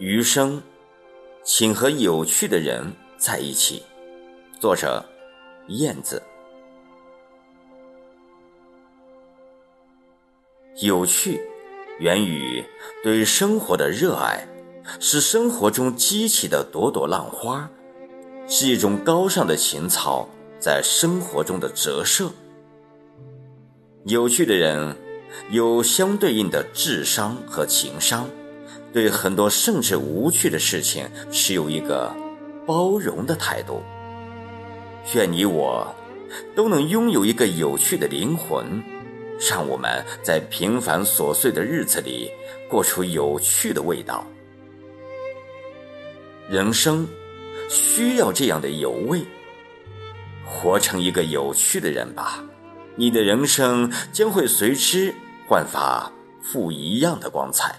[0.00, 0.62] 余生，
[1.44, 3.82] 请和有趣的人在一起。
[4.58, 5.04] 作者：
[5.68, 6.22] 燕子。
[10.80, 11.38] 有趣
[11.98, 12.64] 源于
[13.04, 14.48] 对生活的热爱，
[14.98, 17.70] 是生活中激起的朵朵浪花，
[18.48, 20.26] 是一种高尚的情操
[20.58, 22.30] 在生活中的折射。
[24.06, 24.96] 有趣的人
[25.50, 28.26] 有相对应的智商和情商。
[28.92, 32.12] 对很多甚至无趣的事情持有一个
[32.66, 33.82] 包容的态度。
[35.14, 35.86] 愿你我
[36.54, 38.64] 都能拥有一个有趣的灵魂，
[39.50, 42.30] 让我们在平凡琐碎的日子里
[42.68, 44.26] 过出有趣的味道。
[46.48, 47.06] 人生
[47.68, 49.22] 需要这样的有味，
[50.44, 52.44] 活成一个有趣的人吧，
[52.96, 55.14] 你的人生将会随之
[55.48, 56.10] 焕发
[56.52, 57.74] 不一样的光彩。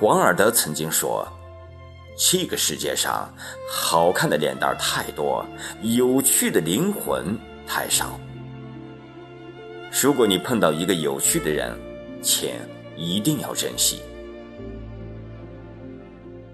[0.00, 1.28] 王尔德曾经说
[2.16, 3.30] ：“这个世界上
[3.70, 5.44] 好看的脸蛋太多，
[5.82, 8.18] 有趣的灵魂太少。
[10.02, 11.78] 如果你碰到一个有趣的人，
[12.22, 12.50] 请
[12.96, 14.00] 一定要珍惜。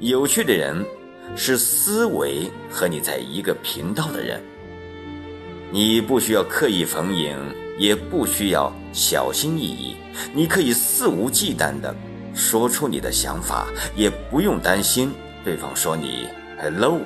[0.00, 0.84] 有趣的人
[1.36, 4.42] 是思维和你在一个频道的人，
[5.70, 7.38] 你不需要刻意逢迎，
[7.78, 9.94] 也不需要小心翼翼，
[10.34, 11.94] 你可以肆无忌惮的。”
[12.38, 15.12] 说出你的想法，也不用担心
[15.44, 16.28] 对方说你
[16.62, 17.00] “hello”。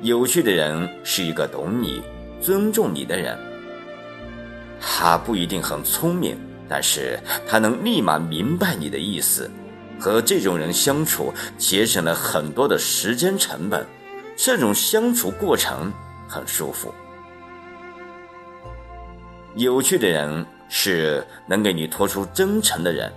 [0.00, 2.02] 有趣的人是一个懂你、
[2.40, 3.38] 尊重你的人。
[4.80, 9.48] 他不一定很聪明，但是他能立马明白你的意思。
[10.00, 13.86] 和这种人相处，节省了很多的时间成本，
[14.34, 15.92] 这种相处过程
[16.26, 16.94] 很舒服。
[19.54, 20.46] 有趣的人。
[20.70, 23.12] 是能给你托出真诚的人，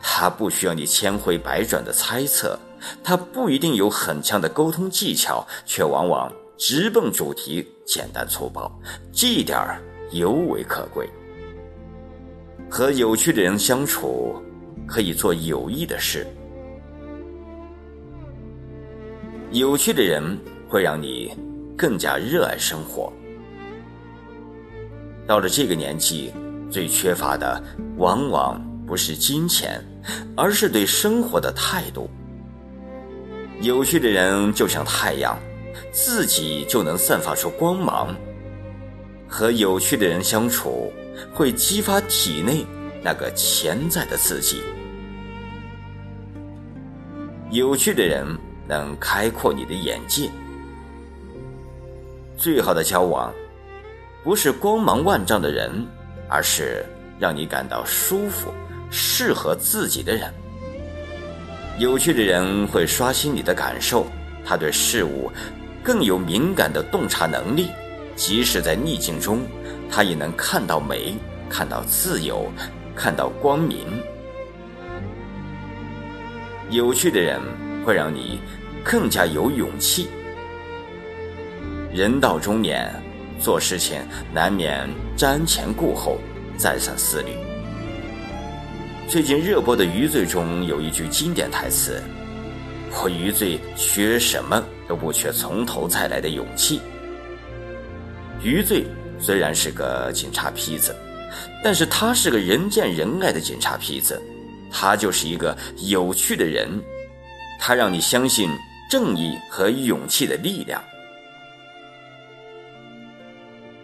[0.00, 2.58] 他不需要你千回百转的猜测，
[3.02, 8.70] 他不一定有很强的沟通技巧，却往往直奔主题，简单粗暴，
[9.12, 11.10] 这一点儿尤为可贵。
[12.70, 14.40] 和有趣的人相处，
[14.86, 16.26] 可以做有益的事。
[19.50, 21.32] 有趣的人会让你
[21.76, 23.12] 更加热爱生活。
[25.26, 26.32] 到了这个年纪，
[26.70, 27.62] 最缺乏的
[27.96, 29.84] 往往不是金钱，
[30.36, 32.08] 而是对生活的态度。
[33.60, 35.36] 有趣的人就像太阳，
[35.90, 38.14] 自己就能散发出光芒。
[39.28, 40.92] 和有趣的人相处，
[41.34, 42.64] 会激发体内
[43.02, 44.62] 那个潜在的自己。
[47.50, 48.24] 有趣的人
[48.68, 50.30] 能开阔你的眼界。
[52.36, 53.32] 最好的交往。
[54.26, 55.86] 不是光芒万丈的人，
[56.28, 56.84] 而是
[57.16, 58.52] 让你感到舒服、
[58.90, 60.34] 适合自己的人。
[61.78, 64.04] 有趣的人会刷新你的感受，
[64.44, 65.30] 他对事物
[65.80, 67.68] 更有敏感的洞察能力，
[68.16, 69.46] 即使在逆境中，
[69.88, 71.14] 他也能看到美，
[71.48, 72.50] 看到自由，
[72.96, 73.86] 看到光明。
[76.68, 77.40] 有趣的人
[77.84, 78.40] 会让你
[78.82, 80.08] 更加有勇气。
[81.92, 82.92] 人到中年。
[83.38, 84.00] 做事情
[84.32, 86.18] 难免瞻前顾后，
[86.56, 87.32] 再三思虑。
[89.08, 92.02] 最近热播的《余罪》中有一句经典台词
[92.90, 96.80] ：“我余罪缺什么都不缺，从头再来的勇气。”
[98.42, 98.84] 余罪
[99.18, 100.94] 虽然是个警察坯子，
[101.62, 104.20] 但是他是个人见人爱的警察坯子，
[104.72, 106.68] 他就是一个有趣的人，
[107.60, 108.50] 他让你相信
[108.90, 110.82] 正义和勇气的力量。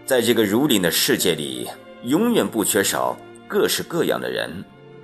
[0.04, 1.68] 在这个如林的世界里，
[2.04, 4.50] 永远不缺少各式各样的人，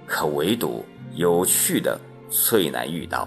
[0.06, 0.84] 可唯独
[1.14, 1.98] 有趣的
[2.28, 3.26] 最难遇到。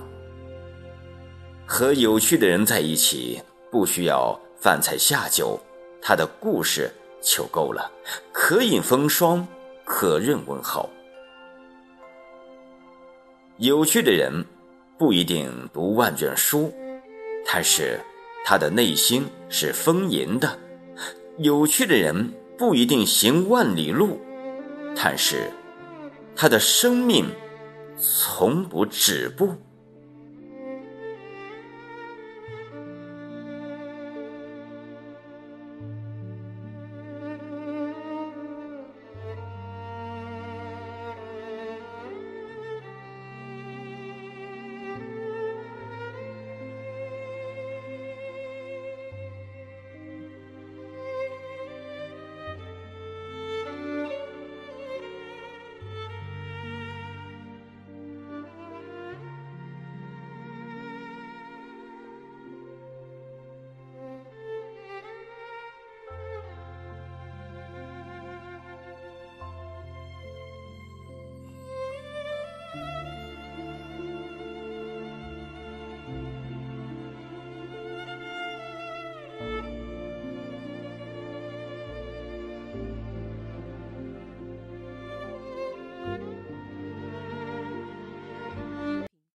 [1.66, 3.42] 和有趣的人在一起，
[3.72, 5.58] 不需要饭菜下酒，
[6.02, 6.92] 他的故事
[7.22, 7.90] 就够了，
[8.34, 9.48] 可饮风霜，
[9.86, 10.90] 可任问候。
[13.58, 14.44] 有趣的人
[14.98, 16.74] 不一定读万卷书，
[17.46, 17.98] 但是
[18.44, 20.60] 他的内心是丰盈的。
[21.38, 24.20] 有趣的人不一定行万里路，
[24.96, 25.52] 但是
[26.36, 27.26] 他的生命
[27.98, 29.56] 从不止步。